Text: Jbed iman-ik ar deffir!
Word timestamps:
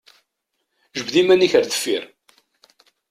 Jbed 0.97 1.15
iman-ik 1.21 1.53
ar 1.59 1.65
deffir! 1.71 2.03